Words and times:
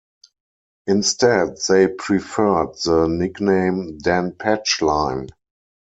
Instead, 0.87 1.57
they 1.69 1.87
preferred 1.87 2.73
the 2.85 3.05
nickname 3.07 3.99
Dan 3.99 4.31
Patch 4.31 4.81
Line. 4.81 5.27